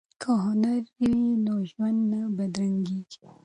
[0.21, 1.11] که هنر وي
[1.45, 3.27] نو ژوند نه بدرنګیږي.